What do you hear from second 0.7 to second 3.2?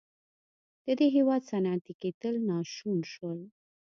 د دې هېواد صنعتي کېدل ناشون